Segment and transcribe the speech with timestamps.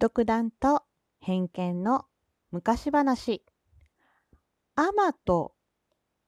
[0.00, 0.80] 独断と
[1.20, 2.06] 偏見の
[2.52, 3.44] 昔話。
[4.74, 5.52] アマと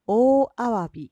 [0.07, 1.11] 大アワビ。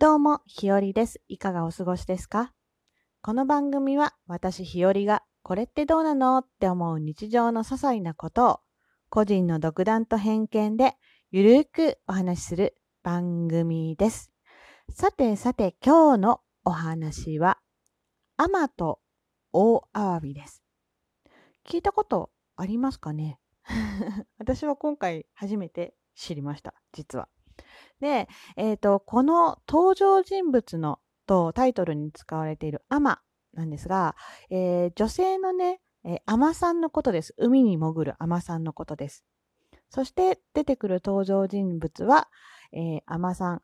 [0.00, 1.20] どうも、ひよりです。
[1.28, 2.54] いかがお過ごしですか？
[3.20, 8.60] この番組は私ひよりがこれってどうなのって思う日常の些細なことを
[9.10, 10.94] 個人の独断と偏見で
[11.30, 14.30] ゆるくお話しする番組です。
[14.90, 17.58] さてさて今日のお話は
[18.36, 19.00] アマと
[19.52, 20.62] 大アワビです。
[21.66, 23.40] 聞いたことありますかね？
[24.38, 27.28] 私は今回初めて知りました、実は。
[28.00, 33.20] で、えっ、と、この登場人物のとタイトルに使われているアマ
[33.52, 34.14] なんですが、
[34.50, 37.34] えー女性のね、えーアマさんのことです。
[37.38, 39.24] 海に潜るアマさんのことです。
[39.90, 42.28] そして出てくる登場人物は、
[42.72, 43.62] えー、アマさん、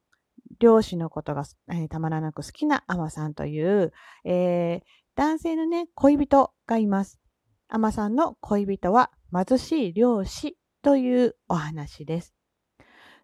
[0.59, 3.93] 漁師のことが、えーたまらなく好きなアマさんという、
[4.25, 7.21] えー男性のね、恋人がいます。
[7.69, 12.35] アマさんの恋人は貧しい漁師というお話です。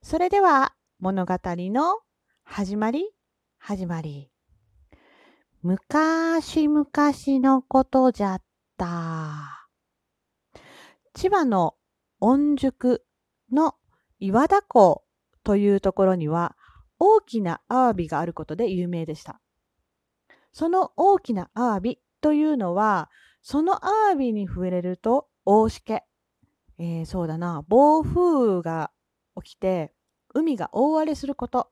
[0.02, 2.00] それでは物語の
[2.44, 3.10] 始まり、
[3.58, 4.30] 始まり。
[5.62, 6.86] 昔々
[7.40, 8.42] のことじゃっ
[8.76, 9.68] た。
[11.14, 11.74] 千葉の
[12.20, 13.04] 御宿
[13.50, 13.74] の
[14.18, 15.04] 岩田港
[15.44, 16.56] というところには
[16.98, 19.40] 大きなアワビがあることで有名でした。
[20.52, 23.10] その大きなアワビというのは、
[23.42, 26.04] そのアワビに触れると大しけ。
[26.78, 28.90] えーそうだな、暴風が
[29.42, 29.92] 起きて
[30.34, 31.70] 海が大荒れすること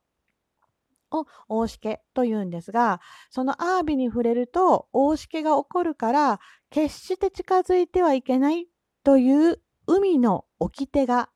[1.11, 6.39] を大しけと言うんですが、そのアワビに触れると大しけが起こるから
[6.69, 8.67] 決して近づいてはいけない
[9.03, 11.29] という海の掟が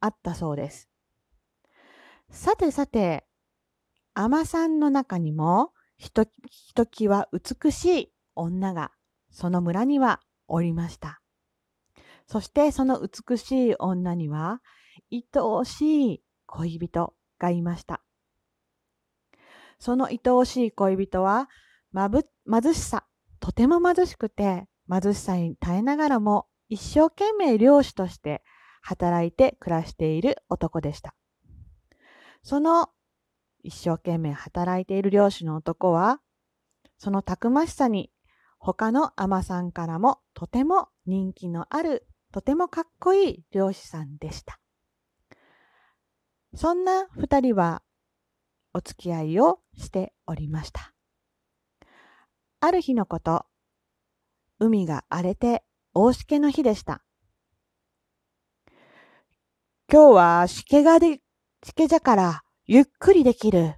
[0.00, 0.88] あったそうです。
[2.30, 3.25] さてさて、
[4.18, 8.90] アマさんの中にもひとひときわ美しい女が
[9.30, 11.20] その村にはおりました。
[12.26, 14.62] そしてその美しい女には
[15.12, 18.00] 愛おしい恋人がいました。
[19.78, 21.50] その愛おしい恋人は、
[21.92, 23.04] まぶ、貧しさ、
[23.38, 28.42] とても貧しくて、貧しさに耐えながらも、一生懸命漁師として
[28.80, 31.14] 働いて暮らしている男でした。
[32.42, 32.88] その
[33.66, 36.20] 一生懸命働いている漁師の男は、
[36.98, 38.12] そのたくましさに、
[38.58, 44.60] 他の海さんからもとても人気のある、とてもかっこいい漁師さんでした。
[46.54, 47.82] そんな二人は
[48.72, 50.94] お付き合いをしておりました。
[52.60, 53.46] ある日のこと、
[54.60, 57.02] 海が荒れて大しけの日でした。
[59.92, 61.20] 今日はしけがで、
[61.64, 63.76] しけじゃからゆっくりできる。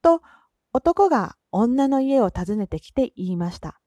[0.00, 0.22] と
[0.72, 3.78] 男が女の家を訪ねてきて言いました。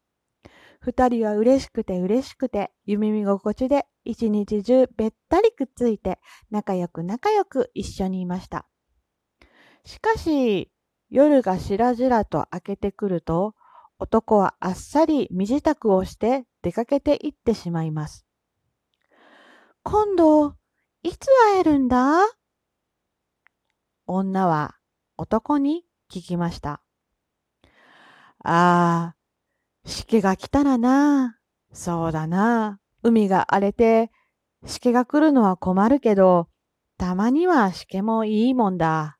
[0.80, 6.20] 二人は嬉しくて嬉しくて夢見心地で一日中べったりくっついて
[6.52, 8.68] 仲良く仲良く一緒にいました。
[9.86, 10.72] しかし、
[11.10, 13.56] 夜がしらじらと明けてくると、
[13.98, 18.28] 男はあっさり身支度をして出かけて行ってしまいます。
[19.82, 20.54] 今度、
[21.02, 22.20] いつ会えるんだ？
[24.06, 24.76] 女は
[25.18, 26.82] 男に聞きました。
[28.44, 29.16] ああ、
[29.86, 31.38] しけが来たらな。
[31.72, 32.80] そうだな。
[33.02, 34.12] 海が荒れて、
[34.66, 36.48] しけが来るのは困るけど、
[36.98, 39.18] たまにはしけもいいもんだ。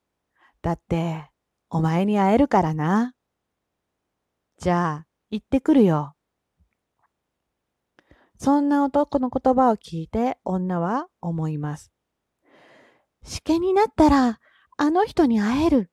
[0.62, 1.30] だって、
[1.70, 3.14] お前に会えるからな。
[4.58, 6.16] じゃあ、行ってくるよ。
[8.38, 11.92] そんな男の言葉を聞いて女は思います。
[13.24, 14.40] しけになったら、
[14.86, 15.90] あの人に会える。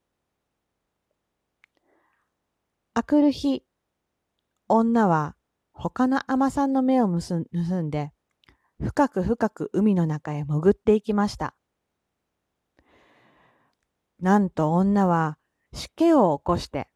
[2.92, 3.62] あくる日、
[4.66, 5.36] 女は
[5.72, 7.36] 他の海女さんの目を盗
[7.82, 8.10] んで、
[8.80, 11.54] 深く深く海の中へ潜っていきました。
[14.18, 15.38] なんと女は
[15.72, 16.88] しけを起こして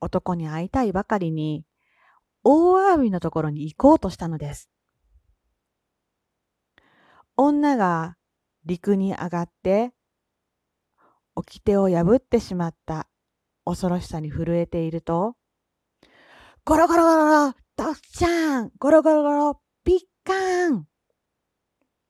[0.00, 1.64] 男に会いたいばかりに
[2.44, 4.70] 大アワビのところに行こうとしたのです。
[7.36, 8.16] 女が
[8.64, 9.97] 陸に上がって
[11.38, 13.08] 掟を破ってしまった。
[13.64, 15.36] 恐ろしさに震えていると。
[16.64, 18.72] ゴロゴロゴロゴロドッチャン。
[18.78, 20.86] ゴロゴロゴロピッカーン。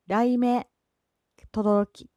[0.09, 0.67] 雷鳴
[1.53, 2.11] とどろき。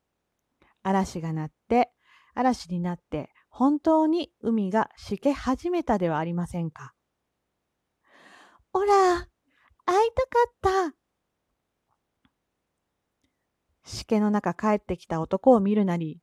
[0.84, 1.92] 嵐が鳴って
[2.34, 6.94] 嵐になって本当に海がしけ始めたではありませんか。
[8.74, 9.28] おら、
[9.86, 10.96] 会いたかった。
[13.84, 16.22] しけの中帰ってきた男を見るなり、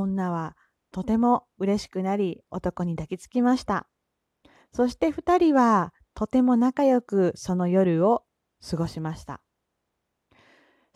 [0.00, 0.56] 女は
[0.92, 3.88] とても嬉しくなり男に抱きつきました。
[4.72, 8.24] そして二人はとても仲良くその夜を
[8.68, 9.42] 過ごしました。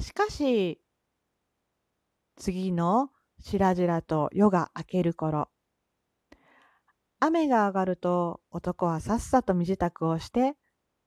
[0.00, 0.80] しかし、
[2.36, 5.50] 次のしらじらと夜が明ける頃、
[7.20, 10.56] 雨が上がると男はさっさと身支度をして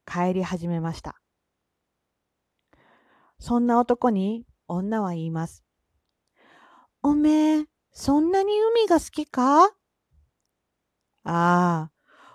[0.05, 1.19] 帰り始めました。
[3.39, 5.63] そんな男に女は言います。
[7.01, 9.65] おめえ、そんなに海が好きか？
[9.65, 9.69] あ
[11.23, 11.91] あ、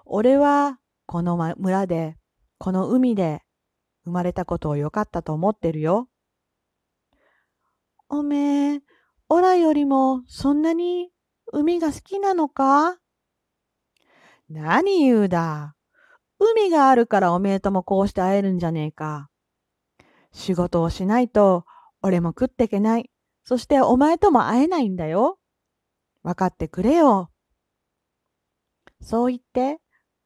[0.07, 2.17] 俺はこの村で、
[2.59, 3.43] この海で
[4.05, 6.09] 生まれたことをよかったと思ってるよ。
[8.09, 8.83] おめえ、
[9.29, 11.11] オラよりもそんなに
[11.53, 12.99] 海が好きなのか？
[14.49, 15.75] 何言うだ？
[16.39, 19.29] 海があるからおめえともこうして会えるんじゃねえか。
[20.33, 21.65] 仕事をしないと
[22.01, 23.11] 俺も食ってけない。
[23.45, 25.39] そしてお前とも会えないんだよ。
[26.23, 27.31] わかってくれよ。
[29.01, 29.81] そう言って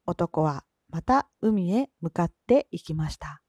[0.06, 3.42] 男はまた海へ向かって行きました。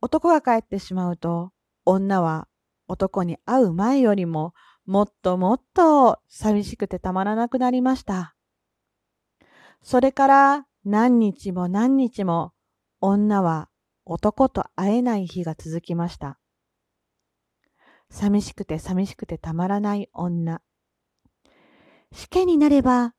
[0.00, 1.52] 男が帰ってしまうと
[1.84, 2.48] 女は
[2.88, 4.54] 男に会う前よりも
[4.84, 8.34] もっともっと寂しくてたまらなくなりました。
[9.82, 12.52] それから何日も何日も
[13.00, 13.68] 女は
[14.04, 16.39] 男と会えない日が続きました。
[18.10, 20.60] 寂しくて寂しくてたまらない女。
[22.12, 23.14] 死刑になれば、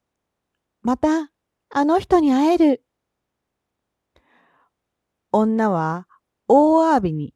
[0.81, 1.31] また
[1.69, 2.83] あの人に会える。
[5.31, 6.07] 女は
[6.47, 7.33] 大アワビに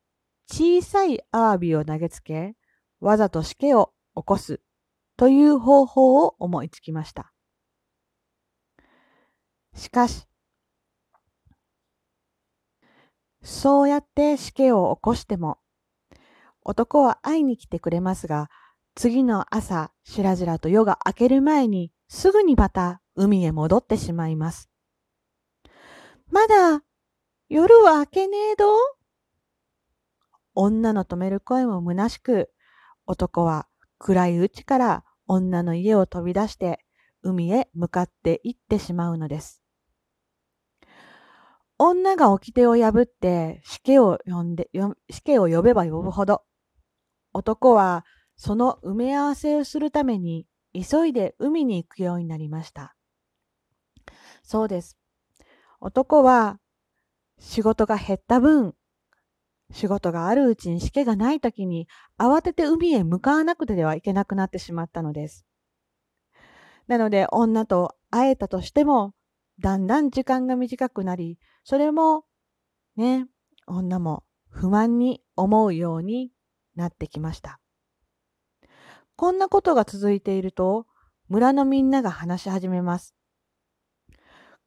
[0.52, 2.56] 小さいアワビを投げつけ、
[3.00, 4.60] わざと死刑を起こす
[5.18, 7.32] という方法を思いつきました。
[9.74, 10.28] しかし、
[13.42, 15.60] そうやって死刑を起こしても、
[16.68, 18.50] 男は会いに来てくれますが、
[18.96, 24.70] 次の朝、しらじらと夜が明ける前に、すぐにまた海へ戻ってしまいます。
[26.32, 26.82] まだ、
[27.50, 28.66] 夜は明けねえど？
[30.56, 32.52] 女の止める声も虚しく、
[33.06, 33.68] 男は
[34.00, 36.84] 暗いうちから女の家を飛び出して
[37.22, 39.62] 海へ向かって行ってしまうのです。
[41.78, 44.70] 女が掟を破って死刑を呼んで、
[45.12, 46.42] 死刑を呼べば呼ぶほど、
[47.36, 48.06] 男は
[48.38, 52.96] その埋め合わせをするために急いで海に行くようになりました。
[54.42, 54.98] そうです。
[55.82, 56.60] 男は
[57.38, 58.74] 仕事が減った分、
[59.70, 65.46] 仕事があるうちに死刑がない時に慌てて海へ向かわなくてはいけなくなってしまったのです。
[66.88, 69.14] なので女と会えたとしても
[69.60, 72.24] だんだん時間が短くなり、それも
[72.96, 73.28] ね、
[73.68, 76.32] 女も不満に思うように
[76.76, 77.60] なってきました。
[79.16, 80.86] こんなことが続いていると、
[81.30, 83.16] 村のみんなが話し始めます。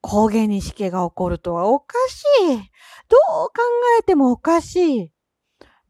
[0.01, 2.23] 高原に死刑が起こるとはおかし
[2.53, 2.55] い。
[2.55, 2.59] どう
[3.47, 3.53] 考
[3.99, 5.11] えてもおかしい。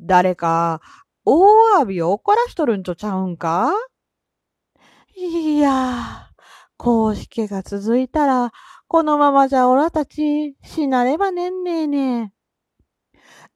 [0.01, 0.81] 誰か、
[1.25, 3.71] 大アワビを怒らしとるんとちゃうんか？
[5.15, 6.29] いや、
[6.77, 8.51] 公式が続いたら、
[8.87, 12.33] このままじゃおらたち死なればねんねえね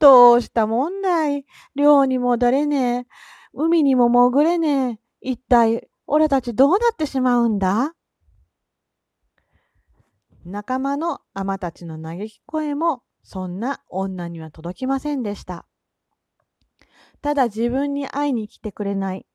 [0.03, 1.45] どうしたもんだい。
[1.75, 3.07] 漁にもだれねえ。
[3.53, 4.99] 海にも潜れねえ。
[5.21, 7.93] 一体、俺たちどうなってしまうんだ？
[10.43, 15.65] 仲間のアマたちの嘆き声も、そんな女には届きませんでした。
[17.21, 19.25] ただ自分に会いに来てくれない。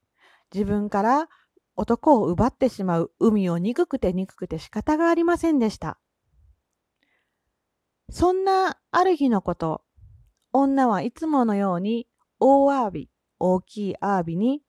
[0.52, 1.28] 自分から
[1.76, 5.98] 男を奪ってしまう海を憎くて憎くて仕方がありませんでした。
[8.10, 9.80] そんなある日のこと、
[10.52, 12.08] 女はいつものように
[12.40, 14.62] 大アワビ、大きいアワビに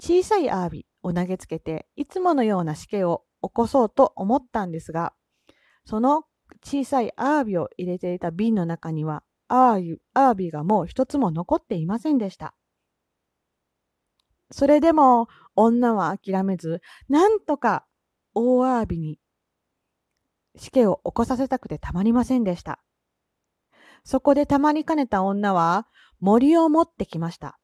[0.00, 5.12] 小さいアワビを投げつけていつものような死刑を起こそうと思ったんですが、
[5.84, 6.24] その
[6.64, 9.78] 小さいアワビを入れていた瓶の中にはア
[10.14, 12.54] ワビがもう一つも残っていませんでした。
[14.50, 17.84] それでも女は諦めず、なんとか
[18.34, 19.18] 大アワビに
[20.56, 22.80] 死刑を起こさせたくてたまりませんでした。
[24.04, 25.86] そこでたまりかねた女は
[26.20, 27.58] 森を持ってきました。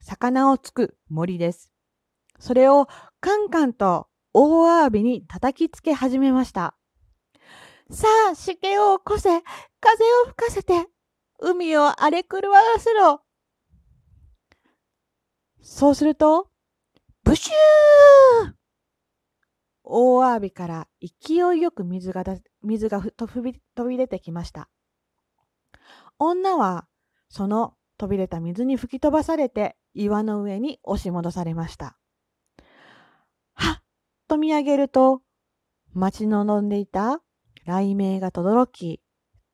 [0.00, 1.72] 魚をつく森です。
[2.38, 2.88] それを
[3.20, 6.76] カンカンと大アワビに叩きつけ始めました。
[7.90, 9.28] さあ、死刑を起こせ、
[9.80, 10.86] 風を吹かせて、
[11.38, 13.20] 海を荒れ狂わせろ。
[15.60, 16.48] そうすると、
[17.22, 18.52] ブシュー
[19.84, 22.24] 大アワビから勢いよく水が
[22.62, 24.68] 水が飛び飛び出てきました。
[26.18, 26.86] 女は
[27.28, 31.96] その飛び出た水に吹き飛ばされて岩の上に押し戻されました。
[33.54, 33.82] はっ
[34.28, 35.22] と見上げると、
[35.92, 37.20] 待ち望んでいた
[37.64, 39.00] 雷鳴が轟き、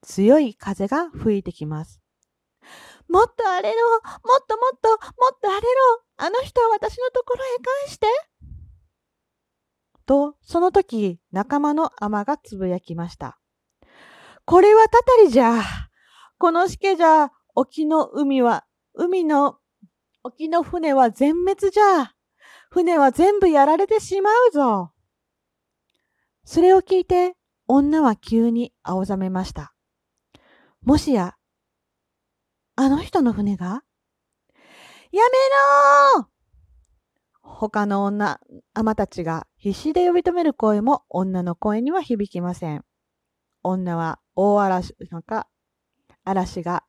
[0.01, 2.01] 強い風が吹いてきます。
[3.07, 4.01] もっと荒れろもっ
[4.47, 5.67] ともっともっと荒れろ
[6.17, 7.47] あの人は私のところへ
[7.85, 8.07] 返して
[10.05, 13.39] と、その時、仲間の尼がつぶやきました。
[14.45, 15.61] これはたたりじゃ。
[16.41, 19.59] このしけじゃ、沖の海は、海の、
[20.23, 22.15] 沖の船は全滅じゃ。
[22.71, 24.91] 船は全部やられてしまうぞ。
[26.43, 27.35] それを聞いて、
[27.67, 29.75] 女は急に青ざめました。
[30.81, 31.35] もしや、
[32.75, 33.83] あの人の船が？
[35.11, 35.21] や
[36.15, 36.27] めろ
[37.43, 38.39] 他の女、
[38.73, 42.83] 尼たちが必死で呼び止める声も女の声には響きません。
[43.61, 45.47] 女は大嵐の中、
[46.23, 46.83] 嵐が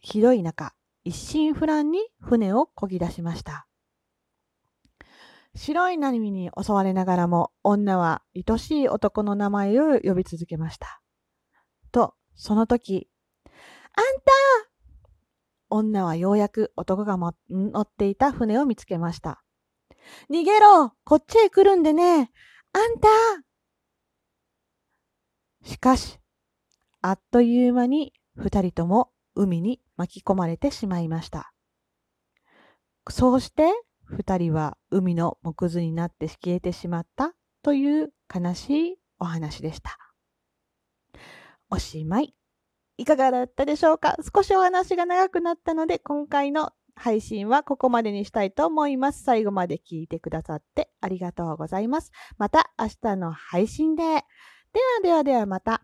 [0.00, 3.66] ひどい中、一心不乱に船を漕ぎ出しました。
[5.54, 11.00] 白い波に襲われながらも女は愛しい男の名前を呼び続けました。
[11.90, 13.08] と、その時、
[13.44, 14.32] あんた
[15.70, 19.42] 女はようやく男が乗っていた船を見つけました。
[20.30, 22.30] 逃げろこっちへ来るんでね
[22.72, 23.08] あんた
[25.64, 26.18] しかし、
[27.00, 31.52] あっという間に二人とも海に巻き込まれてしまいました。
[33.08, 33.72] そうして
[34.04, 39.98] 二人は海の木図になって消えてしまったという悲しいお話でした。
[41.70, 42.34] おしまい。
[42.96, 44.16] いかがだったでしょうか？
[44.34, 49.22] 少しお話が長くなったので今回の配信はここまでにしたいと思います。
[49.22, 52.10] 最後まで聞いてくださってありがとうございます。
[52.38, 54.02] また明日の配信で。
[54.02, 54.24] では
[55.02, 55.82] ではではまた。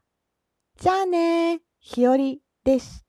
[0.80, 3.03] じゃあねひよりでした。